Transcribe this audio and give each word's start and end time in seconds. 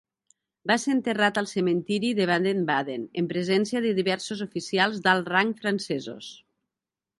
Va 0.69 0.75
ser 0.83 0.93
enterrat 0.93 1.37
al 1.41 1.49
cementiri 1.51 2.09
de 2.21 2.27
Baden-Baden, 2.31 3.05
en 3.23 3.29
presència 3.35 3.83
de 3.87 3.93
diversos 4.01 4.43
oficials 4.49 5.05
d'alt 5.07 5.33
rang 5.37 5.55
francesos. 5.63 6.35